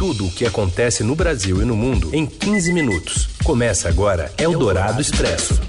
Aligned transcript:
tudo 0.00 0.28
o 0.28 0.30
que 0.30 0.46
acontece 0.46 1.04
no 1.04 1.14
Brasil 1.14 1.60
e 1.60 1.64
no 1.66 1.76
mundo 1.76 2.08
em 2.14 2.24
15 2.24 2.72
minutos. 2.72 3.28
Começa 3.44 3.86
agora 3.86 4.32
Eldorado 4.38 4.98
Expresso. 4.98 5.60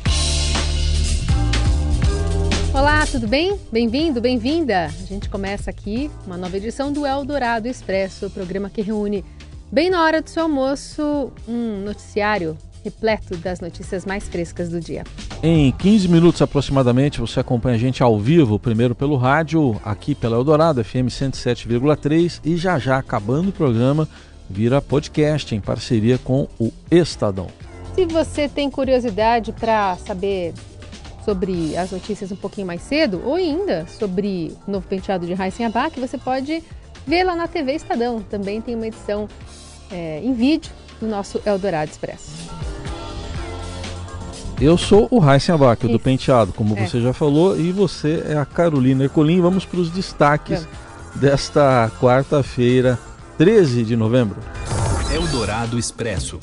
Olá, 2.73 3.05
tudo 3.05 3.27
bem? 3.27 3.59
Bem-vindo, 3.69 4.21
bem-vinda. 4.21 4.85
A 4.85 5.05
gente 5.05 5.27
começa 5.27 5.69
aqui 5.69 6.09
uma 6.25 6.37
nova 6.37 6.55
edição 6.55 6.93
do 6.93 7.05
Eldorado 7.05 7.67
Expresso, 7.67 8.27
o 8.27 8.29
programa 8.29 8.69
que 8.69 8.81
reúne 8.81 9.25
bem 9.69 9.89
na 9.89 10.01
hora 10.01 10.21
do 10.21 10.29
seu 10.29 10.43
almoço 10.43 11.33
um 11.45 11.81
noticiário 11.83 12.57
repleto 12.83 13.37
das 13.37 13.59
notícias 13.59 14.05
mais 14.05 14.27
frescas 14.27 14.69
do 14.69 14.79
dia. 14.79 15.03
Em 15.41 15.71
15 15.71 16.07
minutos 16.07 16.41
aproximadamente, 16.41 17.19
você 17.19 17.39
acompanha 17.39 17.75
a 17.75 17.79
gente 17.79 18.03
ao 18.03 18.19
vivo, 18.19 18.59
primeiro 18.59 18.95
pelo 18.95 19.15
rádio, 19.15 19.79
aqui 19.83 20.13
pela 20.13 20.37
Eldorado, 20.37 20.83
FM 20.83 21.07
107,3, 21.07 22.39
e 22.43 22.57
já 22.57 22.77
já, 22.77 22.97
acabando 22.97 23.49
o 23.49 23.53
programa, 23.53 24.07
vira 24.49 24.81
podcast 24.81 25.53
em 25.55 25.59
parceria 25.59 26.17
com 26.17 26.47
o 26.59 26.71
Estadão. 26.89 27.47
Se 27.95 28.05
você 28.05 28.47
tem 28.47 28.69
curiosidade 28.69 29.51
para 29.51 29.97
saber 29.97 30.53
sobre 31.25 31.75
as 31.77 31.91
notícias 31.91 32.31
um 32.31 32.35
pouquinho 32.35 32.67
mais 32.67 32.81
cedo, 32.81 33.21
ou 33.25 33.35
ainda 33.35 33.85
sobre 33.87 34.55
o 34.67 34.71
novo 34.71 34.87
penteado 34.87 35.25
de 35.25 35.33
Raíssen 35.33 35.65
Abac, 35.65 35.99
você 35.99 36.17
pode 36.17 36.63
ver 37.05 37.23
lá 37.23 37.35
na 37.35 37.47
TV 37.47 37.73
Estadão. 37.73 38.21
Também 38.21 38.61
tem 38.61 38.75
uma 38.75 38.87
edição 38.87 39.27
é, 39.91 40.19
em 40.23 40.33
vídeo 40.33 40.71
do 40.99 41.07
nosso 41.07 41.41
Eldorado 41.45 41.91
Expresso. 41.91 42.60
Eu 44.61 44.77
sou 44.77 45.07
o 45.09 45.19
Abac, 45.19 45.87
do 45.87 45.99
Penteado, 45.99 46.53
como 46.53 46.77
é. 46.77 46.85
você 46.85 47.01
já 47.01 47.11
falou, 47.11 47.59
e 47.59 47.71
você 47.71 48.23
é 48.27 48.37
a 48.37 48.45
Carolina 48.45 49.05
Ercolim. 49.05 49.41
Vamos 49.41 49.65
para 49.65 49.79
os 49.79 49.89
destaques 49.89 50.67
desta 51.15 51.91
quarta-feira, 51.99 52.99
13 53.39 53.83
de 53.83 53.95
novembro. 53.95 54.37
Eldorado 55.11 55.79
Expresso. 55.79 56.39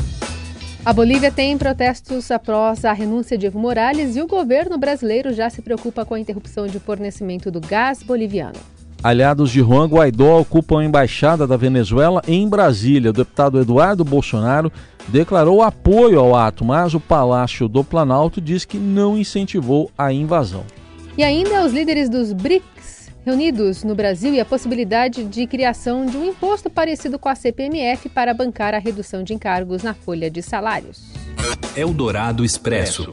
A 0.84 0.92
Bolívia 0.92 1.30
tem 1.30 1.56
protestos 1.56 2.32
após 2.32 2.84
a 2.84 2.92
renúncia 2.92 3.38
de 3.38 3.46
Evo 3.46 3.60
Morales 3.60 4.16
e 4.16 4.20
o 4.20 4.26
governo 4.26 4.76
brasileiro 4.76 5.32
já 5.32 5.48
se 5.48 5.62
preocupa 5.62 6.04
com 6.04 6.14
a 6.14 6.18
interrupção 6.18 6.66
de 6.66 6.80
fornecimento 6.80 7.52
do 7.52 7.60
gás 7.60 8.02
boliviano. 8.02 8.58
Aliados 9.00 9.52
de 9.52 9.60
Juan 9.60 9.86
Guaidó 9.86 10.40
ocupam 10.40 10.80
a 10.80 10.84
embaixada 10.84 11.46
da 11.46 11.56
Venezuela 11.56 12.20
em 12.26 12.48
Brasília. 12.48 13.10
O 13.10 13.12
deputado 13.12 13.60
Eduardo 13.60 14.04
Bolsonaro 14.04 14.72
declarou 15.08 15.62
apoio 15.62 16.20
ao 16.20 16.34
ato, 16.34 16.64
mas 16.64 16.94
o 16.94 17.00
Palácio 17.00 17.68
do 17.68 17.82
Planalto 17.82 18.40
diz 18.40 18.64
que 18.64 18.78
não 18.78 19.16
incentivou 19.16 19.90
a 19.96 20.12
invasão. 20.12 20.64
E 21.16 21.24
ainda 21.24 21.64
os 21.64 21.72
líderes 21.72 22.08
dos 22.08 22.32
BRICS 22.32 23.08
reunidos 23.24 23.84
no 23.84 23.94
Brasil 23.94 24.32
e 24.32 24.40
a 24.40 24.44
possibilidade 24.44 25.24
de 25.24 25.46
criação 25.46 26.06
de 26.06 26.16
um 26.16 26.24
imposto 26.24 26.70
parecido 26.70 27.18
com 27.18 27.28
a 27.28 27.34
CPMF 27.34 28.08
para 28.08 28.32
bancar 28.32 28.74
a 28.74 28.78
redução 28.78 29.22
de 29.22 29.34
encargos 29.34 29.82
na 29.82 29.92
folha 29.92 30.30
de 30.30 30.40
salários. 30.40 31.12
Eldorado 31.76 32.42
Expresso. 32.44 33.12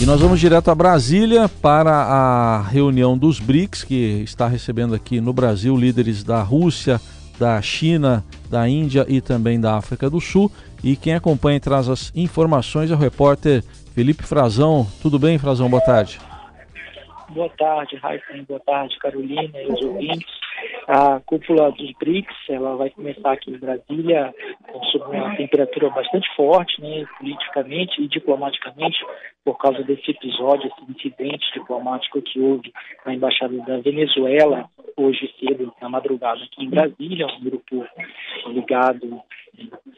E 0.00 0.06
nós 0.06 0.20
vamos 0.20 0.38
direto 0.38 0.70
a 0.70 0.74
Brasília 0.76 1.48
para 1.48 1.90
a 1.90 2.62
reunião 2.62 3.18
dos 3.18 3.40
BRICS, 3.40 3.82
que 3.82 4.22
está 4.22 4.46
recebendo 4.46 4.94
aqui 4.94 5.20
no 5.20 5.32
Brasil 5.32 5.76
líderes 5.76 6.22
da 6.22 6.40
Rússia, 6.40 7.00
da 7.38 7.60
China, 7.62 8.24
da 8.50 8.68
Índia 8.68 9.04
e 9.08 9.20
também 9.20 9.60
da 9.60 9.76
África 9.76 10.10
do 10.10 10.20
Sul. 10.20 10.50
E 10.82 10.96
quem 10.96 11.14
acompanha 11.14 11.56
e 11.56 11.60
traz 11.60 11.88
as 11.88 12.12
informações 12.14 12.90
é 12.90 12.94
o 12.94 12.98
repórter 12.98 13.62
Felipe 13.94 14.22
Frazão. 14.22 14.86
Tudo 15.02 15.18
bem, 15.18 15.38
Frazão? 15.38 15.68
Boa 15.68 15.82
tarde. 15.82 16.18
Boa 17.30 17.50
tarde, 17.50 17.96
Raíssa. 17.96 18.24
Boa 18.48 18.60
tarde, 18.60 18.96
Carolina 18.98 19.60
e 19.60 19.72
os 19.72 19.82
ouvintes. 19.82 20.38
A 20.88 21.20
cúpula 21.20 21.70
dos 21.72 21.92
BRICS 22.00 22.34
ela 22.48 22.76
vai 22.76 22.90
começar 22.90 23.32
aqui 23.32 23.50
em 23.50 23.58
Brasília 23.58 24.34
sob 24.90 25.16
uma 25.16 25.36
temperatura 25.36 25.90
bastante 25.90 26.26
forte, 26.34 26.80
né, 26.80 27.04
politicamente 27.18 28.02
e 28.02 28.08
diplomaticamente, 28.08 28.98
por 29.44 29.58
causa 29.58 29.82
desse 29.82 30.10
episódio, 30.10 30.66
esse 30.68 30.90
incidente 30.90 31.52
diplomático 31.52 32.22
que 32.22 32.40
houve 32.40 32.72
na 33.04 33.14
Embaixada 33.14 33.56
da 33.58 33.78
Venezuela, 33.78 34.68
hoje 35.02 35.32
cedo, 35.38 35.72
na 35.80 35.88
madrugada, 35.88 36.42
aqui 36.42 36.64
em 36.64 36.70
Brasília, 36.70 37.26
um 37.26 37.40
grupo 37.40 37.86
ligado 38.48 39.22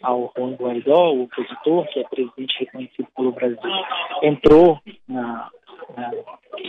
ao 0.03 0.33
Juan 0.37 0.55
Guaidó, 0.55 1.13
o 1.13 1.25
opositor, 1.25 1.87
que 1.89 2.01
é 2.01 2.05
presidente 2.05 2.59
reconhecido 2.59 3.09
pelo 3.17 3.33
Brasil, 3.33 3.59
entrou 4.23 4.79
na, 5.09 5.51
na 5.97 6.11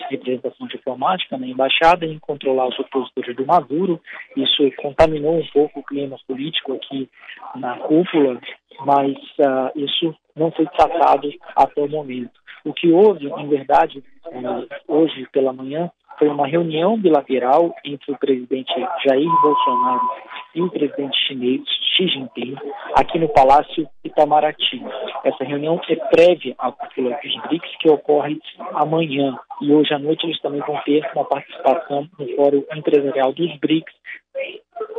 representação 0.10 0.68
diplomática 0.68 1.38
na 1.38 1.48
embaixada 1.48 2.06
em 2.06 2.20
controlar 2.20 2.68
os 2.68 2.80
opositores 2.80 3.36
do 3.36 3.46
Maduro. 3.46 4.00
Isso 4.36 4.70
contaminou 4.78 5.38
um 5.38 5.48
pouco 5.54 5.80
o 5.80 5.84
clima 5.84 6.18
político 6.28 6.74
aqui 6.74 7.10
na 7.56 7.78
cúpula, 7.78 8.40
mas 8.86 9.16
uh, 9.40 9.72
isso 9.76 10.16
não 10.36 10.52
foi 10.52 10.66
tratado 10.68 11.30
até 11.56 11.82
o 11.82 11.90
momento. 11.90 12.42
O 12.64 12.74
que 12.74 12.92
houve, 12.92 13.28
em 13.28 13.48
verdade, 13.48 14.04
uh, 14.28 14.68
hoje 14.88 15.28
pela 15.32 15.54
manhã, 15.54 15.92
foi 16.18 16.28
uma 16.28 16.48
reunião 16.48 16.98
bilateral 16.98 17.74
entre 17.84 18.12
o 18.12 18.18
presidente 18.18 18.74
Jair 19.06 19.30
Bolsonaro 19.42 20.10
e 20.54 20.62
o 20.62 20.70
presidente 20.70 21.18
chinês 21.28 21.62
Xi 21.96 22.08
Jinping 22.08 22.56
aqui 22.96 23.20
no 23.20 23.30
Palácio 23.30 23.88
Itamaraty. 24.04 24.84
Essa 25.24 25.44
reunião 25.44 25.80
é 25.90 25.96
prévia 25.96 26.56
à 26.58 26.72
cúpula 26.72 27.18
dos 27.24 27.42
BRICS 27.48 27.78
que 27.80 27.90
ocorre 27.90 28.40
amanhã 28.74 29.38
e 29.62 29.72
hoje 29.72 29.94
à 29.94 30.00
noite 30.00 30.26
eles 30.26 30.42
também 30.42 30.62
vão 30.62 30.78
ter 30.84 31.10
uma 31.16 31.26
participação 31.26 32.08
no 32.18 32.36
Fórum 32.36 32.64
Empresarial 32.76 33.34
dos 33.34 33.56
BRICS, 33.60 33.94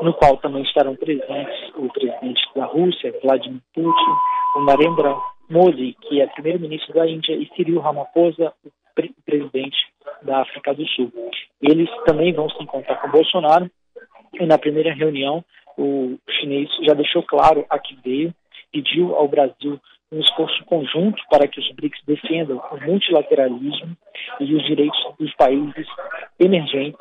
no 0.01 0.15
qual 0.15 0.37
também 0.39 0.63
estarão 0.63 0.97
presentes 0.97 1.73
o 1.77 1.89
presidente 1.93 2.43
da 2.55 2.67
Rússia, 2.67 3.15
Vladimir 3.23 3.61
Putin, 3.75 4.11
o 4.57 4.65
Narendra 4.65 5.17
Modi, 5.51 5.97
que 6.03 6.21
é 6.21 6.27
primeiro-ministro 6.27 6.95
da 6.95 7.07
Índia, 7.07 7.35
e 7.35 7.49
Cyril 7.55 7.81
Ramaphosa, 7.81 8.53
o 8.65 8.71
presidente 9.25 9.77
da 10.23 10.43
África 10.43 10.75
do 10.75 10.87
Sul. 10.89 11.13
Eles 11.61 11.89
também 12.05 12.33
vão 12.33 12.49
se 12.51 12.63
encontrar 12.63 12.97
com 12.97 13.11
Bolsonaro 13.11 13.71
e 14.35 14.47
na 14.47 14.59
primeira 14.59 14.93
reunião 14.95 15.45
o 15.77 16.19
chinês 16.29 16.69
já 16.83 16.95
deixou 16.95 17.23
claro 17.23 17.65
a 17.69 17.79
que 17.79 17.97
veio, 18.05 18.35
pediu 18.73 19.15
ao 19.15 19.29
Brasil 19.29 19.79
um 20.13 20.21
esforço 20.21 20.63
conjunto 20.67 21.23
para 21.31 21.49
que 21.49 21.59
os 21.59 21.73
BRICS 21.73 22.01
defendam 22.07 22.63
o 22.71 22.85
multilateralismo 22.85 23.97
e 24.41 24.55
os 24.55 24.65
direitos 24.67 24.99
dos 25.19 25.35
países 25.37 25.87
emergentes 26.39 27.01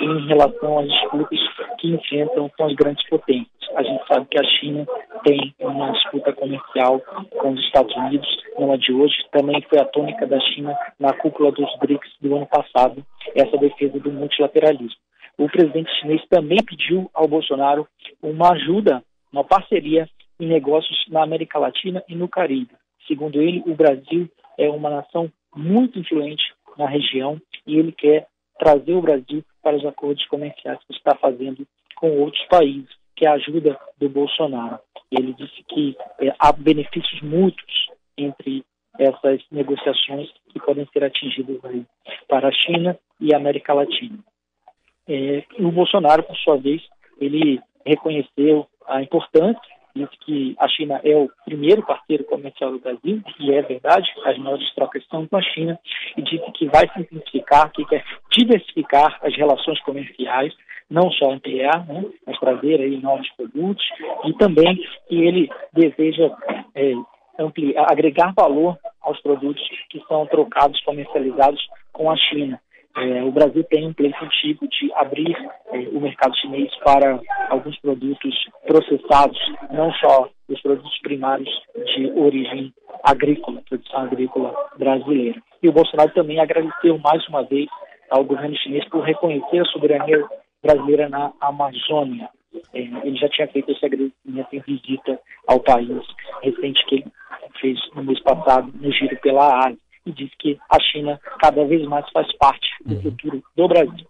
em 0.00 0.26
relação 0.28 0.78
às 0.78 0.88
disputas 0.88 1.38
que 1.78 1.88
enfrentam 1.88 2.48
com 2.56 2.64
as 2.64 2.74
grandes 2.74 3.06
potências. 3.08 3.50
A 3.74 3.82
gente 3.82 4.06
sabe 4.06 4.26
que 4.26 4.38
a 4.38 4.44
China 4.44 4.86
tem 5.24 5.54
uma 5.58 5.90
disputa 5.92 6.32
comercial 6.32 7.00
com 7.00 7.52
os 7.52 7.60
Estados 7.60 7.94
Unidos, 7.96 8.28
não 8.58 8.72
é 8.72 8.76
de 8.76 8.92
hoje, 8.92 9.14
também 9.32 9.60
foi 9.62 9.80
a 9.80 9.84
tônica 9.86 10.26
da 10.26 10.38
China 10.40 10.76
na 11.00 11.12
cúpula 11.14 11.50
dos 11.50 11.68
BRICS 11.78 12.10
do 12.20 12.36
ano 12.36 12.46
passado, 12.46 13.04
essa 13.34 13.56
defesa 13.56 13.98
do 13.98 14.12
multilateralismo. 14.12 15.00
O 15.38 15.48
presidente 15.48 15.90
chinês 15.98 16.22
também 16.28 16.58
pediu 16.62 17.10
ao 17.14 17.26
Bolsonaro 17.26 17.88
uma 18.22 18.52
ajuda, 18.52 19.02
uma 19.32 19.42
parceria 19.42 20.06
em 20.42 20.46
negócios 20.48 21.04
na 21.08 21.22
América 21.22 21.56
Latina 21.56 22.02
e 22.08 22.16
no 22.16 22.28
Caribe. 22.28 22.74
Segundo 23.06 23.40
ele, 23.40 23.62
o 23.64 23.76
Brasil 23.76 24.28
é 24.58 24.68
uma 24.68 24.90
nação 24.90 25.30
muito 25.54 26.00
influente 26.00 26.42
na 26.76 26.88
região 26.88 27.40
e 27.64 27.78
ele 27.78 27.92
quer 27.92 28.26
trazer 28.58 28.92
o 28.92 29.00
Brasil 29.00 29.44
para 29.62 29.76
os 29.76 29.86
acordos 29.86 30.26
comerciais 30.26 30.80
que 30.84 30.94
está 30.94 31.14
fazendo 31.14 31.64
com 31.94 32.18
outros 32.18 32.44
países, 32.46 32.90
que 33.14 33.24
é 33.24 33.28
a 33.28 33.34
ajuda 33.34 33.78
do 33.98 34.08
Bolsonaro. 34.08 34.80
Ele 35.12 35.32
disse 35.34 35.62
que 35.68 35.96
é, 36.20 36.34
há 36.40 36.50
benefícios 36.50 37.20
mútuos 37.22 37.88
entre 38.18 38.64
essas 38.98 39.40
negociações 39.52 40.28
que 40.48 40.58
podem 40.58 40.88
ser 40.92 41.04
atingidas 41.04 41.64
aí 41.64 41.86
para 42.26 42.48
a 42.48 42.52
China 42.52 42.98
e 43.20 43.32
a 43.32 43.36
América 43.36 43.72
Latina. 43.72 44.18
É, 45.08 45.44
o 45.60 45.70
Bolsonaro, 45.70 46.24
por 46.24 46.36
sua 46.36 46.56
vez, 46.56 46.82
ele 47.20 47.60
reconheceu 47.86 48.66
a 48.86 49.00
importância 49.00 49.81
disse 49.94 50.16
que 50.24 50.54
a 50.58 50.68
China 50.68 51.00
é 51.04 51.16
o 51.16 51.30
primeiro 51.44 51.82
parceiro 51.82 52.24
comercial 52.24 52.72
do 52.72 52.78
Brasil, 52.78 53.22
e 53.38 53.52
é 53.52 53.62
verdade, 53.62 54.08
as 54.24 54.38
maiores 54.38 54.74
trocas 54.74 55.04
são 55.08 55.26
com 55.26 55.36
a 55.36 55.42
China, 55.42 55.78
e 56.16 56.22
disse 56.22 56.50
que 56.52 56.66
vai 56.66 56.88
simplificar, 56.94 57.70
que 57.72 57.84
quer 57.86 58.04
diversificar 58.30 59.18
as 59.22 59.34
relações 59.36 59.80
comerciais, 59.80 60.54
não 60.90 61.10
só 61.12 61.32
ampliar, 61.32 61.86
né, 61.86 62.04
mas 62.26 62.38
trazer 62.38 62.80
aí 62.80 63.00
novos 63.00 63.28
produtos, 63.30 63.84
e 64.24 64.32
também 64.34 64.76
que 65.08 65.16
ele 65.16 65.48
deseja 65.72 66.30
é, 66.74 66.92
ampliar, 67.38 67.86
agregar 67.90 68.32
valor 68.34 68.76
aos 69.00 69.20
produtos 69.20 69.62
que 69.90 70.00
são 70.06 70.26
trocados, 70.26 70.80
comercializados 70.82 71.60
com 71.92 72.10
a 72.10 72.16
China. 72.16 72.60
É, 72.94 73.22
o 73.22 73.32
Brasil 73.32 73.64
tem 73.64 73.86
um 73.86 73.94
antigo 74.22 74.68
de 74.68 74.92
abrir 74.94 75.34
é, 75.72 75.78
o 75.92 76.00
mercado 76.00 76.36
chinês 76.36 76.70
para 76.84 77.18
alguns 77.48 77.78
produtos 77.80 78.34
processados, 78.66 79.38
não 79.70 79.90
só 79.94 80.28
os 80.48 80.60
produtos 80.60 80.98
primários 81.00 81.48
de 81.94 82.12
origem 82.12 82.72
agrícola, 83.02 83.62
produção 83.68 84.00
agrícola 84.02 84.54
brasileira. 84.78 85.40
E 85.62 85.68
o 85.68 85.72
Bolsonaro 85.72 86.12
também 86.12 86.38
agradeceu 86.38 86.98
mais 86.98 87.26
uma 87.28 87.42
vez 87.44 87.66
ao 88.10 88.24
governo 88.24 88.56
chinês 88.56 88.86
por 88.90 89.02
reconhecer 89.02 89.60
a 89.60 89.64
soberania 89.66 90.22
brasileira 90.62 91.08
na 91.08 91.32
Amazônia. 91.40 92.28
é, 92.74 92.80
ele 92.80 93.16
já 93.16 93.28
tinha 93.30 93.48
feito 93.48 93.72
esse 93.72 93.86
agradecimento 93.86 94.52
em 94.52 94.60
visita 94.60 95.18
ao 95.48 95.60
país 95.60 95.88
recente 96.42 96.84
que 96.86 96.96
ele 96.96 97.12
fez 97.58 97.78
no 97.94 98.04
mês 98.04 98.20
passado 98.20 98.70
no 98.74 98.92
giro 98.92 99.16
pela 99.20 99.66
Ásia 99.66 99.81
e 100.06 100.12
disse 100.12 100.32
que 100.38 100.58
a 100.70 100.80
China 100.80 101.20
cada 101.40 101.64
vez 101.64 101.86
mais 101.86 102.08
faz 102.10 102.26
parte 102.36 102.68
do 102.84 102.94
uhum. 102.94 103.02
futuro 103.02 103.42
do 103.56 103.68
Brasil. 103.68 104.06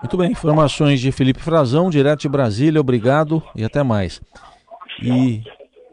Muito 0.00 0.16
bem, 0.16 0.30
informações 0.30 1.00
de 1.00 1.10
Felipe 1.10 1.40
Frazão, 1.40 1.90
direto 1.90 2.20
de 2.20 2.28
Brasília, 2.28 2.80
obrigado 2.80 3.42
e 3.56 3.64
até 3.64 3.82
mais. 3.82 4.20
E 5.02 5.42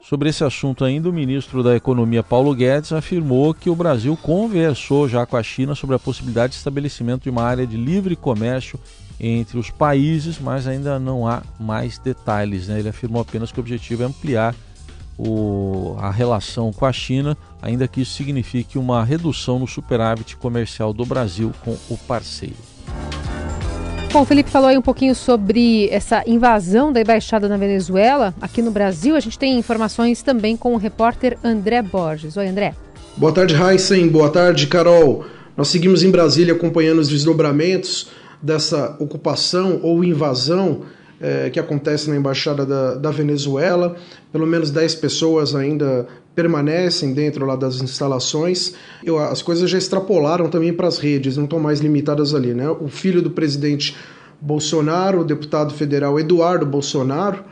sobre 0.02 0.30
esse 0.30 0.44
assunto 0.44 0.86
ainda, 0.86 1.10
o 1.10 1.14
ministro 1.14 1.64
da 1.64 1.76
Economia 1.76 2.22
Paulo 2.22 2.54
Guedes 2.54 2.94
afirmou 2.94 3.56
que 3.56 3.72
o 3.72 3.76
Brasil 3.76 4.16
conversou 4.16 5.10
já 5.10 5.26
com 5.26 5.36
a 5.36 5.42
China 5.42 5.74
sobre 5.74 5.96
a 5.96 6.00
possibilidade 6.00 6.52
de 6.52 6.58
estabelecimento 6.58 7.24
de 7.24 7.32
uma 7.32 7.42
área 7.42 7.66
de 7.66 7.76
livre 7.76 8.16
comércio 8.16 8.80
entre 9.20 9.58
os 9.58 9.72
países, 9.72 10.40
mas 10.40 10.68
ainda 10.68 11.00
não 11.00 11.28
há 11.28 11.42
mais 11.60 11.98
detalhes. 11.98 12.68
Né? 12.68 12.80
Ele 12.80 12.90
afirmou 12.90 13.22
apenas 13.22 13.52
que 13.52 13.60
o 13.60 13.62
objetivo 13.62 14.04
é 14.04 14.06
ampliar 14.06 14.54
o, 15.18 15.96
a 16.00 16.10
relação 16.12 16.72
com 16.72 16.86
a 16.86 16.92
China, 16.92 17.38
ainda 17.62 17.88
que 17.88 18.02
isso 18.02 18.14
signifique 18.14 18.78
uma 18.78 19.04
redução 19.04 19.60
no 19.60 19.68
superávit 19.68 20.36
comercial 20.38 20.94
do 20.94 21.06
Brasil 21.06 21.52
com 21.64 21.78
o 21.90 21.98
parceiro. 21.98 22.56
Bom, 24.12 24.22
o 24.22 24.26
Felipe 24.26 24.50
falou 24.50 24.70
aí 24.70 24.78
um 24.78 24.82
pouquinho 24.82 25.14
sobre 25.14 25.90
essa 25.90 26.24
invasão 26.26 26.94
da 26.94 27.02
embaixada 27.02 27.50
na 27.50 27.58
Venezuela. 27.58 28.34
Aqui 28.40 28.62
no 28.62 28.72
Brasil, 28.72 29.14
a 29.14 29.20
gente 29.20 29.38
tem 29.38 29.60
informações 29.60 30.22
também 30.22 30.56
com 30.56 30.74
o 30.74 30.78
repórter 30.78 31.38
André 31.44 31.82
Borges. 31.82 32.38
Oi, 32.38 32.48
André. 32.48 32.74
Boa 33.18 33.34
tarde, 33.34 33.56
Heisen. 33.56 34.08
Boa 34.08 34.30
tarde, 34.30 34.68
Carol. 34.68 35.26
Nós 35.58 35.68
seguimos 35.68 36.02
em 36.02 36.12
Brasília 36.12 36.54
acompanhando 36.54 37.00
os 37.00 37.10
desdobramentos 37.10 38.08
dessa 38.42 38.96
ocupação 39.00 39.80
ou 39.82 40.04
invasão 40.04 40.84
é, 41.20 41.50
que 41.50 41.60
acontece 41.60 42.10
na 42.10 42.16
Embaixada 42.16 42.66
da, 42.66 42.96
da 42.96 43.12
Venezuela. 43.12 43.96
Pelo 44.32 44.46
menos 44.46 44.72
10 44.72 44.96
pessoas 44.96 45.56
ainda 45.56 46.08
permanecem 46.36 47.14
dentro 47.14 47.46
lá 47.46 47.56
das 47.56 47.82
instalações. 47.82 48.74
Eu, 49.04 49.18
as 49.18 49.42
coisas 49.42 49.70
já 49.70 49.78
extrapolaram 49.78 50.50
também 50.50 50.74
para 50.74 50.88
as 50.88 50.98
redes, 50.98 51.38
não 51.38 51.46
estão 51.46 51.60
mais 51.60 51.80
limitadas 51.80 52.36
ali. 52.36 52.54
Né? 52.54 52.70
O 52.70 52.88
filho 52.88 53.22
do 53.22 53.32
presidente 53.32 53.96
Bolsonaro, 54.42 55.22
o 55.22 55.24
deputado 55.24 55.74
federal 55.74 56.20
Eduardo 56.20 56.66
Bolsonaro, 56.66 57.44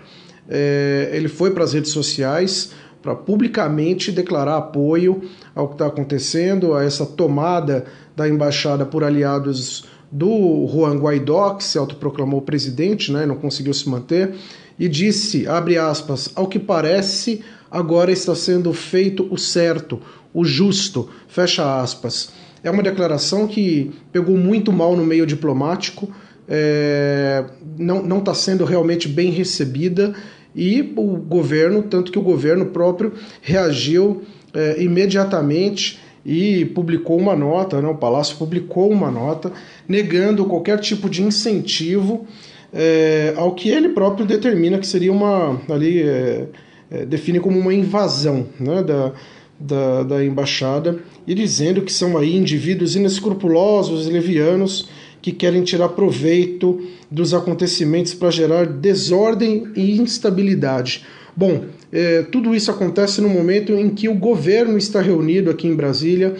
é, 0.49 1.09
ele 1.13 1.29
foi 1.29 1.51
para 1.51 1.63
as 1.63 1.73
redes 1.73 1.91
sociais 1.91 2.71
para 3.01 3.15
publicamente 3.15 4.11
declarar 4.11 4.57
apoio 4.57 5.21
ao 5.53 5.67
que 5.67 5.75
está 5.75 5.87
acontecendo, 5.87 6.73
a 6.73 6.83
essa 6.83 7.05
tomada 7.05 7.85
da 8.15 8.29
embaixada 8.29 8.85
por 8.85 9.03
aliados 9.03 9.85
do 10.13 10.67
Juan 10.71 10.99
Guaidó, 10.99 11.55
que 11.55 11.63
se 11.63 11.75
autoproclamou 11.75 12.39
presidente, 12.39 13.11
né, 13.11 13.25
não 13.25 13.35
conseguiu 13.35 13.73
se 13.73 13.89
manter, 13.89 14.35
e 14.77 14.87
disse, 14.87 15.47
abre 15.47 15.75
aspas, 15.75 16.29
ao 16.35 16.47
que 16.47 16.59
parece, 16.59 17.41
agora 17.71 18.11
está 18.11 18.35
sendo 18.35 18.71
feito 18.73 19.27
o 19.31 19.39
certo, 19.39 19.99
o 20.31 20.45
justo, 20.45 21.09
fecha 21.27 21.81
aspas. 21.81 22.31
É 22.63 22.69
uma 22.69 22.83
declaração 22.83 23.47
que 23.47 23.91
pegou 24.11 24.37
muito 24.37 24.71
mal 24.71 24.95
no 24.95 25.03
meio 25.03 25.25
diplomático, 25.25 26.07
é, 26.47 27.43
não 27.75 28.19
está 28.19 28.35
sendo 28.35 28.65
realmente 28.65 29.07
bem 29.07 29.31
recebida 29.31 30.13
e 30.55 30.93
o 30.95 31.17
governo, 31.17 31.81
tanto 31.81 32.11
que 32.11 32.19
o 32.19 32.21
governo 32.21 32.67
próprio 32.67 33.13
reagiu 33.41 34.21
é, 34.53 34.83
imediatamente 34.83 35.99
e 36.25 36.65
publicou 36.65 37.17
uma 37.17 37.35
nota, 37.35 37.81
né, 37.81 37.87
o 37.87 37.95
Palácio 37.95 38.37
publicou 38.37 38.89
uma 38.89 39.11
nota 39.11 39.51
negando 39.87 40.45
qualquer 40.45 40.79
tipo 40.79 41.09
de 41.09 41.21
incentivo 41.21 42.25
é, 42.73 43.33
ao 43.37 43.53
que 43.53 43.69
ele 43.69 43.89
próprio 43.89 44.25
determina 44.25 44.79
que 44.79 44.87
seria 44.87 45.11
uma 45.11 45.61
ali 45.69 46.01
é, 46.01 46.47
é, 46.89 47.05
define 47.05 47.39
como 47.39 47.59
uma 47.59 47.73
invasão 47.73 48.47
né, 48.59 48.81
da, 48.81 49.11
da, 49.59 50.03
da, 50.03 50.25
embaixada 50.25 50.99
e 51.27 51.35
dizendo 51.35 51.81
que 51.81 51.91
são 51.91 52.17
aí 52.17 52.35
indivíduos 52.35 52.95
inescrupulosos, 52.95 54.07
levianos 54.07 54.89
que 55.21 55.31
querem 55.31 55.63
tirar 55.63 55.89
proveito 55.89 56.81
dos 57.09 57.33
acontecimentos 57.33 58.13
para 58.13 58.29
gerar 58.29 58.65
desordem 58.65 59.71
e 59.75 59.97
instabilidade. 59.99 61.05
Bom, 61.35 61.65
é, 61.91 62.21
tudo 62.23 62.53
isso 62.53 62.69
acontece 62.69 63.21
no 63.21 63.29
momento 63.29 63.73
em 63.73 63.89
que 63.89 64.07
o 64.07 64.13
governo 64.13 64.77
está 64.77 65.01
reunido 65.01 65.49
aqui 65.49 65.67
em 65.67 65.75
Brasília 65.75 66.35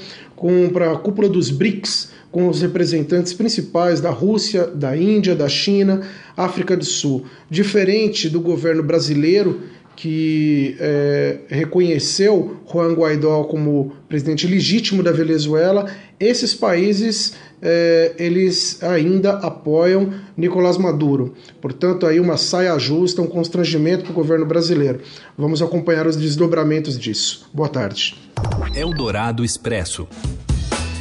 para 0.74 0.92
a 0.92 0.98
cúpula 0.98 1.30
dos 1.30 1.50
BRICS, 1.50 2.12
com 2.30 2.50
os 2.50 2.62
representantes 2.62 3.32
principais 3.32 4.02
da 4.02 4.10
Rússia, 4.10 4.66
da 4.66 4.98
Índia, 4.98 5.36
da 5.36 5.48
China, 5.48 6.02
África 6.36 6.76
do 6.76 6.84
Sul. 6.84 7.26
Diferente 7.50 8.28
do 8.28 8.42
governo 8.42 8.84
brasileiro, 8.84 9.62
que 9.96 10.76
é, 10.80 11.38
reconheceu 11.48 12.58
Juan 12.72 12.94
Guaidó 12.94 13.44
como 13.44 13.94
presidente 14.10 14.48
legítimo 14.48 15.04
da 15.04 15.12
Venezuela, 15.12 15.90
esses 16.20 16.54
países 16.54 17.36
é, 17.66 18.14
eles 18.20 18.84
ainda 18.84 19.38
apoiam 19.38 20.14
Nicolás 20.36 20.78
Maduro. 20.78 21.34
Portanto, 21.62 22.06
aí 22.06 22.20
uma 22.20 22.36
saia 22.36 22.78
justa, 22.78 23.22
um 23.22 23.28
constrangimento 23.28 24.04
para 24.04 24.12
o 24.12 24.16
governo 24.16 24.46
brasileiro. 24.46 25.00
Vamos 25.38 25.62
acompanhar 25.62 26.06
os 26.06 26.18
desdobramentos 26.18 27.00
disso. 27.00 27.50
Boa 27.54 27.70
tarde. 27.70 28.16
Eldorado 28.76 29.46
Expresso. 29.46 30.06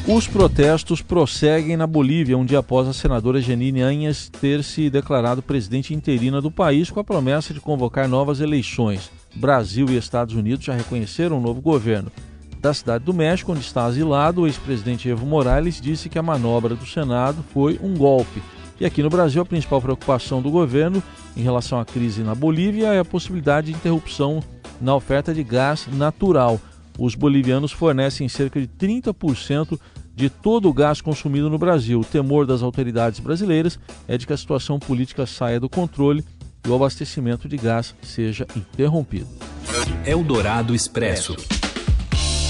Os 0.07 0.27
protestos 0.27 1.01
prosseguem 1.01 1.77
na 1.77 1.87
Bolívia, 1.87 2.37
um 2.37 2.45
dia 2.45 2.59
após 2.59 2.89
a 2.89 2.93
senadora 2.93 3.41
Janine 3.41 3.83
Anhas 3.83 4.29
ter 4.29 4.65
se 4.65 4.91
declarado 4.91 5.43
presidente 5.43 5.95
interina 5.95 6.41
do 6.41 6.51
país 6.51 6.91
com 6.91 6.99
a 6.99 7.05
promessa 7.05 7.55
de 7.55 7.61
convocar 7.61 8.09
novas 8.09 8.41
eleições. 8.41 9.11
Brasil 9.35 9.87
e 9.89 9.97
Estados 9.97 10.35
Unidos 10.35 10.65
já 10.65 10.75
reconheceram 10.75 11.39
um 11.39 11.41
novo 11.41 11.61
governo. 11.61 12.11
Da 12.63 12.73
cidade 12.73 13.05
do 13.05 13.13
México, 13.13 13.53
onde 13.53 13.61
está 13.61 13.85
asilado, 13.85 14.41
o 14.41 14.47
ex-presidente 14.47 15.09
Evo 15.09 15.27
Morales 15.27 15.81
disse 15.81 16.09
que 16.09 16.19
a 16.19 16.23
manobra 16.23 16.75
do 16.75 16.87
Senado 16.87 17.45
foi 17.53 17.79
um 17.83 17.95
golpe. 17.95 18.43
E 18.81 18.87
aqui 18.87 19.03
no 19.03 19.11
Brasil, 19.11 19.43
a 19.43 19.45
principal 19.45 19.83
preocupação 19.83 20.41
do 20.41 20.51
governo 20.51 21.03
em 21.37 21.43
relação 21.43 21.79
à 21.79 21.85
crise 21.85 22.23
na 22.23 22.35
Bolívia 22.35 22.95
é 22.95 23.01
a 23.01 23.05
possibilidade 23.05 23.67
de 23.67 23.77
interrupção 23.77 24.43
na 24.81 24.95
oferta 24.95 25.35
de 25.35 25.43
gás 25.43 25.87
natural 25.93 26.59
os 26.99 27.15
bolivianos 27.15 27.73
fornecem 27.73 28.29
cerca 28.29 28.61
de 28.61 28.69
30% 28.69 29.79
de 30.15 30.29
todo 30.29 30.69
o 30.69 30.73
gás 30.73 31.01
consumido 31.01 31.49
no 31.49 31.59
Brasil. 31.59 32.01
O 32.01 32.05
temor 32.05 32.47
das 32.47 32.63
autoridades 32.63 33.19
brasileiras 33.21 33.79
é 34.07 34.19
de 34.19 34.27
que 34.27 34.33
a 34.33 34.37
situação 34.37 34.79
política 34.79 35.27
saia 35.27 35.59
do 35.59 35.69
controle 35.69 36.25
e 36.65 36.69
o 36.69 36.75
abastecimento 36.75 37.49
de 37.49 37.57
gás 37.57 37.95
seja 38.03 38.47
interrompido. 38.55 39.27
Eldorado 40.05 40.75
Expresso. 40.75 41.35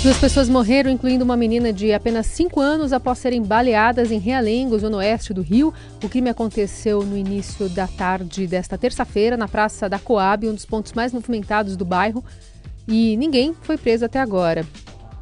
Duas 0.03 0.19
pessoas 0.19 0.49
morreram, 0.49 0.91
incluindo 0.91 1.25
uma 1.25 1.37
menina 1.37 1.73
de 1.73 1.93
apenas 1.93 2.27
5 2.27 2.61
anos, 2.61 2.93
após 2.93 3.19
serem 3.19 3.41
baleadas 3.41 4.11
em 4.11 4.19
Realengo, 4.19 4.77
zona 4.77 4.97
oeste 4.97 5.33
do 5.33 5.43
Rio. 5.43 5.73
O 6.03 6.09
crime 6.09 6.29
aconteceu 6.29 7.05
no 7.05 7.17
início 7.17 7.69
da 7.69 7.87
tarde 7.87 8.49
desta 8.49 8.77
terça-feira, 8.77 9.37
na 9.37 9.47
Praça 9.47 9.89
da 9.89 10.01
Coab, 10.01 10.49
um 10.49 10.55
dos 10.55 10.67
pontos 10.67 10.93
mais 10.93 11.13
movimentados 11.13 11.77
do 11.77 11.85
bairro 11.85 12.25
e 12.89 13.17
ninguém 13.17 13.55
foi 13.63 13.79
preso 13.79 14.05
até 14.05 14.19
agora. 14.19 14.67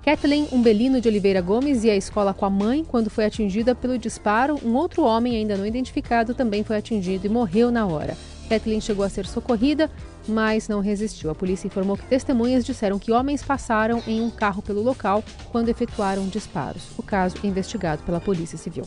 Kathleen 0.03 0.49
Umbelino 0.51 0.99
de 0.99 1.09
Oliveira 1.09 1.43
Gomes 1.43 1.85
ia 1.85 1.93
à 1.93 1.97
escola 1.97 2.33
com 2.33 2.47
a 2.47 2.51
mãe 2.51 2.83
quando 2.83 3.11
foi 3.11 3.27
atingida 3.27 3.75
pelo 3.75 3.99
disparo. 3.99 4.59
Um 4.65 4.75
outro 4.75 5.05
homem, 5.05 5.37
ainda 5.37 5.59
não 5.59 5.67
identificado, 5.67 6.33
também 6.33 6.65
foi 6.65 6.79
atingido 6.79 7.27
e 7.27 7.29
morreu 7.29 7.71
na 7.71 7.87
hora. 7.87 8.17
Kathleen 8.49 8.81
chegou 8.81 9.05
a 9.05 9.11
ser 9.11 9.27
socorrida, 9.27 9.91
mas 10.29 10.69
não 10.69 10.81
resistiu. 10.81 11.31
A 11.31 11.35
polícia 11.35 11.67
informou 11.67 11.97
que 11.97 12.05
testemunhas 12.05 12.65
disseram 12.65 12.99
que 12.99 13.13
homens 13.13 13.43
passaram 13.43 14.03
em 14.07 14.21
um 14.21 14.31
carro 14.31 14.63
pelo 14.63 14.83
local 14.83 15.25
quando 15.51 15.69
efetuaram 15.69 16.27
disparos. 16.29 16.83
O 16.97 17.03
caso 17.03 17.37
é 17.43 17.47
investigado 17.47 18.03
pela 18.03 18.21
Polícia 18.21 18.59
Civil. 18.59 18.85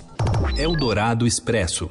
Eldorado 0.57 1.25
Expresso. 1.27 1.89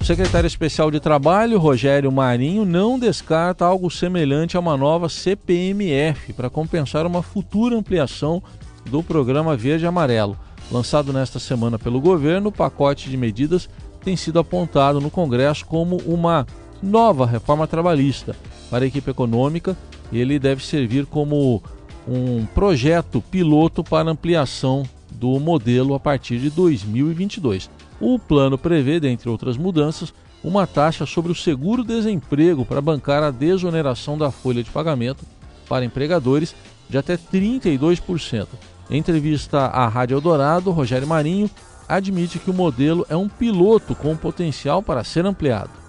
O 0.00 0.04
secretário 0.04 0.46
especial 0.46 0.90
de 0.90 0.98
Trabalho, 0.98 1.58
Rogério 1.58 2.10
Marinho, 2.10 2.64
não 2.64 2.98
descarta 2.98 3.66
algo 3.66 3.90
semelhante 3.90 4.56
a 4.56 4.60
uma 4.60 4.76
nova 4.76 5.10
CPMF 5.10 6.32
para 6.32 6.48
compensar 6.48 7.06
uma 7.06 7.22
futura 7.22 7.76
ampliação 7.76 8.42
do 8.86 9.02
programa 9.02 9.56
Verde 9.56 9.86
Amarelo. 9.86 10.38
Lançado 10.72 11.12
nesta 11.12 11.38
semana 11.38 11.78
pelo 11.78 12.00
governo, 12.00 12.48
o 12.48 12.52
pacote 12.52 13.10
de 13.10 13.16
medidas 13.16 13.68
tem 14.02 14.16
sido 14.16 14.38
apontado 14.38 15.00
no 15.00 15.10
Congresso 15.10 15.66
como 15.66 15.96
uma 16.06 16.46
nova 16.82 17.26
reforma 17.26 17.66
trabalhista. 17.66 18.36
Para 18.70 18.84
a 18.84 18.88
equipe 18.88 19.10
econômica, 19.10 19.76
ele 20.12 20.38
deve 20.38 20.64
servir 20.64 21.06
como 21.06 21.62
um 22.08 22.46
projeto 22.46 23.20
piloto 23.20 23.84
para 23.84 24.10
ampliação 24.10 24.84
do 25.10 25.38
modelo 25.38 25.94
a 25.94 26.00
partir 26.00 26.38
de 26.38 26.50
2022. 26.50 27.70
O 28.00 28.18
plano 28.18 28.56
prevê, 28.56 28.98
dentre 28.98 29.28
outras 29.28 29.56
mudanças, 29.56 30.12
uma 30.42 30.66
taxa 30.66 31.04
sobre 31.04 31.30
o 31.30 31.34
seguro-desemprego 31.34 32.64
para 32.64 32.80
bancar 32.80 33.22
a 33.22 33.30
desoneração 33.30 34.16
da 34.16 34.30
folha 34.30 34.62
de 34.62 34.70
pagamento 34.70 35.24
para 35.68 35.84
empregadores 35.84 36.54
de 36.88 36.96
até 36.96 37.16
32%. 37.16 38.46
Em 38.90 38.98
entrevista 38.98 39.66
à 39.66 39.86
Rádio 39.86 40.16
Eldorado, 40.16 40.70
Rogério 40.70 41.06
Marinho 41.06 41.48
admite 41.88 42.38
que 42.38 42.50
o 42.50 42.54
modelo 42.54 43.06
é 43.08 43.16
um 43.16 43.28
piloto 43.28 43.94
com 43.94 44.16
potencial 44.16 44.82
para 44.82 45.04
ser 45.04 45.26
ampliado. 45.26 45.79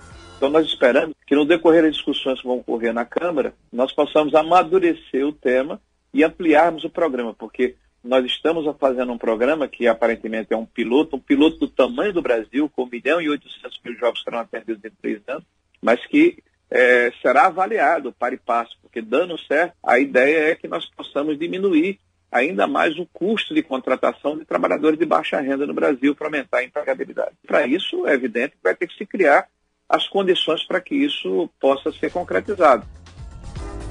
Então 0.42 0.50
nós 0.50 0.66
esperamos 0.66 1.16
que 1.28 1.36
no 1.36 1.46
decorrer 1.46 1.84
das 1.84 1.94
discussões 1.94 2.42
que 2.42 2.48
vão 2.48 2.58
ocorrer 2.58 2.92
na 2.92 3.06
Câmara, 3.06 3.54
nós 3.72 3.94
possamos 3.94 4.34
amadurecer 4.34 5.24
o 5.24 5.32
tema 5.32 5.80
e 6.12 6.24
ampliarmos 6.24 6.84
o 6.84 6.90
programa, 6.90 7.32
porque 7.32 7.76
nós 8.04 8.26
estamos 8.26 8.66
fazendo 8.80 9.12
um 9.12 9.20
programa 9.20 9.68
que 9.68 9.88
aparentemente 9.88 10.52
é 10.52 10.58
um 10.58 10.66
piloto, 10.66 11.16
um 11.16 11.20
piloto 11.20 11.60
do 11.60 11.68
tamanho 11.68 12.12
do 12.12 12.24
Brasil, 12.24 12.68
com 12.76 12.86
1 12.86 12.88
milhão 12.88 13.22
e 13.22 13.30
800 13.30 13.82
mil 13.86 13.96
que 13.96 14.24
serão 14.24 14.40
atendidos 14.40 14.84
em 14.84 14.90
três 15.00 15.22
anos, 15.28 15.44
mas 15.80 16.04
que 16.08 16.42
é, 16.72 17.12
será 17.22 17.46
avaliado 17.46 18.12
para 18.12 18.34
e 18.34 18.38
passo, 18.40 18.76
porque 18.82 19.00
dando 19.00 19.38
certo, 19.42 19.76
a 19.84 20.00
ideia 20.00 20.50
é 20.50 20.56
que 20.56 20.68
nós 20.68 20.88
possamos 20.88 21.38
diminuir 21.38 22.00
ainda 22.32 22.66
mais 22.66 22.98
o 22.98 23.06
custo 23.14 23.54
de 23.54 23.62
contratação 23.62 24.36
de 24.36 24.44
trabalhadores 24.44 24.98
de 24.98 25.06
baixa 25.06 25.40
renda 25.40 25.68
no 25.68 25.74
Brasil 25.76 26.16
para 26.16 26.26
aumentar 26.26 26.58
a 26.58 26.64
empregabilidade. 26.64 27.36
Para 27.46 27.68
isso, 27.68 28.08
é 28.08 28.14
evidente 28.16 28.56
que 28.56 28.64
vai 28.64 28.74
ter 28.74 28.88
que 28.88 28.98
se 28.98 29.06
criar 29.06 29.48
as 29.92 30.08
condições 30.08 30.64
para 30.64 30.80
que 30.80 30.96
isso 30.96 31.50
possa 31.60 31.92
ser 31.92 32.10
concretizado. 32.12 32.86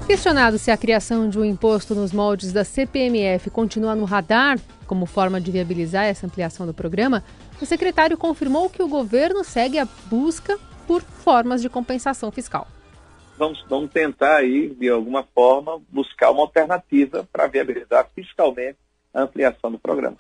Questionado 0.07 0.59
se 0.59 0.71
a 0.71 0.77
criação 0.77 1.29
de 1.29 1.39
um 1.39 1.45
imposto 1.45 1.95
nos 1.95 2.11
moldes 2.11 2.53
da 2.53 2.65
CPMF 2.65 3.51
continua 3.51 3.95
no 3.95 4.05
radar 4.05 4.59
como 4.87 5.05
forma 5.07 5.41
de 5.41 5.53
viabilizar 5.53 6.07
essa 6.07 6.27
ampliação 6.27 6.67
do 6.67 6.75
programa, 6.75 7.23
o 7.61 7.67
secretário 7.67 8.17
confirmou 8.17 8.71
que 8.71 8.83
o 8.83 8.89
governo 8.89 9.45
segue 9.45 9.79
a 9.79 9.87
busca 10.07 10.59
por 10.87 11.03
formas 11.03 11.63
de 11.63 11.69
compensação 11.69 12.33
fiscal. 12.33 12.67
Vamos, 13.39 13.65
vamos 13.69 13.91
tentar 13.91 14.37
aí, 14.37 14.75
de 14.75 14.89
alguma 14.89 15.23
forma, 15.35 15.81
buscar 15.91 16.31
uma 16.31 16.43
alternativa 16.43 17.29
para 17.31 17.47
viabilizar 17.47 18.09
fiscalmente 18.15 18.79
a 19.15 19.23
ampliação 19.23 19.71
do 19.71 19.79
programa. 19.79 20.17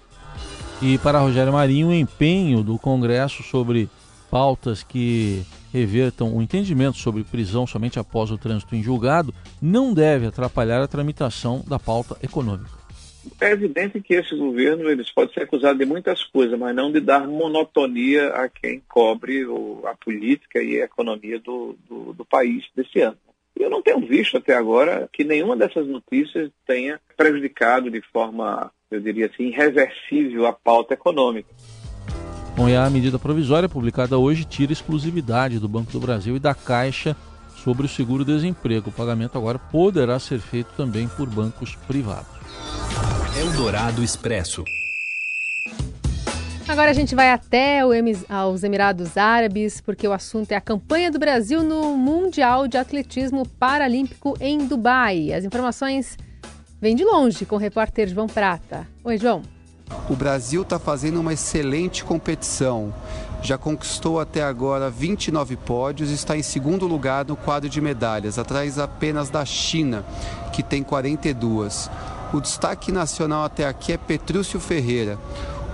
E 0.81 0.99
para 0.99 1.19
Rogério 1.19 1.53
Marinho, 1.53 1.89
o 1.89 1.95
empenho 1.95 2.63
do 2.63 2.79
Congresso 2.79 3.43
sobre 3.43 3.91
pautas 4.31 4.83
que 4.83 5.45
revertam 5.73 6.37
o 6.37 6.43
entendimento 6.43 6.99
sobre 6.99 7.25
prisão 7.25 7.67
somente 7.67 7.99
após 7.99 8.31
o 8.31 8.39
trânsito 8.39 8.75
em 8.75 8.83
julgado 8.83 9.35
não 9.61 9.95
deve 9.95 10.27
atrapalhar 10.27 10.83
a 10.83 10.89
tramitação 10.89 11.65
da 11.67 11.79
pauta 11.79 12.17
econômica. 12.23 12.81
É 13.41 13.51
evidente 13.51 14.01
que 14.01 14.15
esse 14.15 14.35
governo 14.35 14.89
eles 14.89 15.11
pode 15.11 15.33
ser 15.35 15.43
acusado 15.43 15.79
de 15.79 15.85
muitas 15.85 16.25
coisas, 16.25 16.59
mas 16.59 16.75
não 16.75 16.91
de 16.91 17.01
dar 17.01 17.27
monotonia 17.27 18.29
a 18.29 18.49
quem 18.49 18.83
cobre 18.89 19.45
o, 19.45 19.83
a 19.87 19.95
política 19.95 20.63
e 20.63 20.81
a 20.81 20.85
economia 20.85 21.39
do, 21.39 21.77
do, 21.89 22.13
do 22.15 22.25
país 22.25 22.65
desse 22.75 23.01
ano. 23.01 23.19
Eu 23.59 23.69
não 23.69 23.83
tenho 23.83 24.01
visto 24.01 24.39
até 24.39 24.55
agora 24.55 25.09
que 25.13 25.23
nenhuma 25.23 25.55
dessas 25.55 25.87
notícias 25.87 26.51
tenha 26.67 26.99
prejudicado 27.15 27.91
de 27.91 28.01
forma, 28.01 28.73
eu 28.91 29.01
diria 29.01 29.27
assim, 29.27 29.49
irreversível 29.49 30.47
a 30.47 30.53
pauta 30.53 30.95
econômica. 30.95 31.51
Bom, 32.57 32.69
e 32.69 32.77
a 32.77 32.91
medida 32.91 33.19
provisória 33.19 33.69
publicada 33.69 34.19
hoje 34.19 34.45
tira 34.45 34.73
exclusividade 34.73 35.59
do 35.59 35.69
Banco 35.69 35.91
do 35.93 36.01
Brasil 36.01 36.37
e 36.37 36.39
da 36.39 36.55
Caixa 36.55 37.17
sobre 37.57 37.87
o 37.87 37.89
seguro-desemprego. 37.89 38.91
O 38.91 38.93
pagamento 38.93 39.39
agora 39.39 39.59
poderá 39.59 40.19
ser 40.19 40.41
feito 40.41 40.71
também 40.77 41.09
por 41.09 41.29
bancos 41.29 41.75
privados. 41.87 42.29
Eldorado 43.39 44.03
Expresso. 44.03 44.65
Agora 46.69 46.91
a 46.91 46.95
gente 46.95 47.15
vai 47.15 47.33
até 47.33 47.81
os 47.85 48.63
Emirados 48.63 49.17
Árabes, 49.17 49.81
porque 49.81 50.07
o 50.07 50.13
assunto 50.13 50.53
é 50.53 50.57
a 50.57 50.61
campanha 50.61 51.11
do 51.11 51.19
Brasil 51.19 51.65
no 51.65 51.97
Mundial 51.97 52.69
de 52.69 52.77
Atletismo 52.77 53.49
Paralímpico 53.59 54.37
em 54.41 54.67
Dubai. 54.67 55.33
As 55.33 55.45
informações 55.45 56.17
vêm 56.81 56.95
de 56.95 57.05
longe 57.05 57.45
com 57.45 57.57
o 57.57 57.59
repórter 57.59 58.09
João 58.09 58.27
Prata. 58.27 58.87
Oi, 59.03 59.19
João. 59.19 59.43
O 60.09 60.17
Brasil 60.17 60.63
está 60.63 60.79
fazendo 60.79 61.21
uma 61.21 61.33
excelente 61.33 62.05
competição. 62.05 62.93
Já 63.43 63.57
conquistou 63.57 64.19
até 64.19 64.43
agora 64.43 64.91
29 64.91 65.57
pódios 65.57 66.11
e 66.11 66.15
está 66.15 66.37
em 66.37 66.43
segundo 66.43 66.87
lugar 66.87 67.25
no 67.25 67.37
quadro 67.37 67.69
de 67.69 67.81
medalhas, 67.81 68.39
atrás 68.39 68.79
apenas 68.79 69.31
da 69.31 69.45
China, 69.45 70.05
que 70.53 70.63
tem 70.63 70.83
42. 70.83 71.91
O 72.33 72.41
destaque 72.41 72.93
nacional 72.93 73.45
até 73.45 73.67
aqui 73.67 73.93
é 73.93 73.97
Petrúcio 73.97 74.61
Ferreira. 74.61 75.19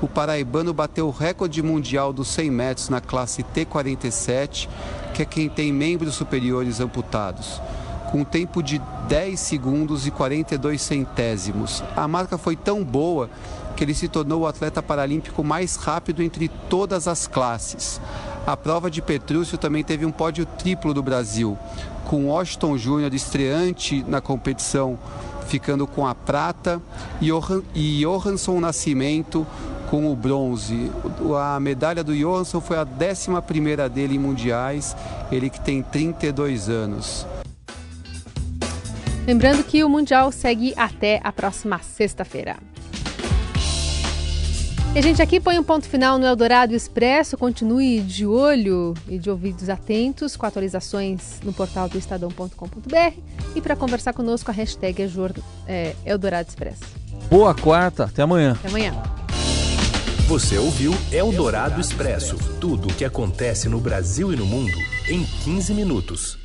O 0.02 0.06
paraibano 0.06 0.74
bateu 0.74 1.06
o 1.08 1.10
recorde 1.10 1.62
mundial 1.62 2.12
dos 2.12 2.28
100 2.28 2.50
metros 2.50 2.88
na 2.88 3.00
classe 3.00 3.42
T47, 3.42 4.68
que 5.14 5.22
é 5.22 5.24
quem 5.24 5.48
tem 5.48 5.72
membros 5.72 6.14
superiores 6.14 6.80
amputados 6.80 7.60
com 8.10 8.20
um 8.20 8.24
tempo 8.24 8.62
de 8.62 8.80
10 9.08 9.38
segundos 9.38 10.06
e 10.06 10.10
42 10.10 10.80
centésimos. 10.80 11.82
A 11.94 12.06
marca 12.06 12.38
foi 12.38 12.56
tão 12.56 12.82
boa 12.82 13.28
que 13.76 13.84
ele 13.84 13.94
se 13.94 14.08
tornou 14.08 14.42
o 14.42 14.46
atleta 14.46 14.82
paralímpico 14.82 15.44
mais 15.44 15.76
rápido 15.76 16.22
entre 16.22 16.48
todas 16.48 17.06
as 17.06 17.26
classes. 17.26 18.00
A 18.46 18.56
prova 18.56 18.90
de 18.90 19.02
Petrúcio 19.02 19.58
também 19.58 19.84
teve 19.84 20.06
um 20.06 20.12
pódio 20.12 20.46
triplo 20.46 20.94
do 20.94 21.02
Brasil, 21.02 21.58
com 22.04 22.26
Washington 22.26 22.78
Júnior 22.78 23.12
estreante 23.12 24.04
na 24.08 24.20
competição, 24.20 24.98
ficando 25.46 25.86
com 25.86 26.06
a 26.06 26.14
prata, 26.14 26.80
e 27.20 28.00
Johansson 28.00 28.60
Nascimento 28.60 29.46
com 29.90 30.10
o 30.10 30.16
bronze. 30.16 30.90
A 31.38 31.60
medalha 31.60 32.02
do 32.02 32.14
Johansson 32.14 32.60
foi 32.60 32.76
a 32.76 32.86
11 32.86 33.88
dele 33.92 34.16
em 34.16 34.18
mundiais, 34.18 34.96
ele 35.30 35.50
que 35.50 35.60
tem 35.60 35.82
32 35.82 36.68
anos. 36.68 37.26
Lembrando 39.26 39.64
que 39.64 39.82
o 39.82 39.88
Mundial 39.88 40.30
segue 40.30 40.72
até 40.76 41.20
a 41.24 41.32
próxima 41.32 41.80
sexta-feira. 41.80 42.56
E 44.94 44.98
a 44.98 45.02
gente 45.02 45.20
aqui 45.20 45.40
põe 45.40 45.58
um 45.58 45.64
ponto 45.64 45.86
final 45.86 46.16
no 46.16 46.24
Eldorado 46.24 46.74
Expresso. 46.74 47.36
Continue 47.36 48.00
de 48.00 48.24
olho 48.24 48.94
e 49.08 49.18
de 49.18 49.28
ouvidos 49.28 49.68
atentos 49.68 50.36
com 50.36 50.46
atualizações 50.46 51.40
no 51.42 51.52
portal 51.52 51.88
do 51.88 51.98
estadão.com.br 51.98 53.18
e 53.54 53.60
para 53.60 53.74
conversar 53.74 54.12
conosco 54.14 54.50
a 54.50 54.54
hashtag 54.54 55.02
é, 55.02 55.08
é 55.66 55.96
Eldorado 56.06 56.48
Expresso. 56.48 56.84
Boa 57.28 57.52
quarta, 57.52 58.04
até 58.04 58.22
amanhã. 58.22 58.52
Até 58.52 58.68
amanhã. 58.68 58.94
Você 60.28 60.56
ouviu 60.56 60.94
Eldorado 61.12 61.80
Expresso 61.80 62.36
tudo 62.60 62.88
o 62.88 62.94
que 62.94 63.04
acontece 63.04 63.68
no 63.68 63.80
Brasil 63.80 64.32
e 64.32 64.36
no 64.36 64.46
mundo 64.46 64.78
em 65.08 65.24
15 65.44 65.74
minutos. 65.74 66.38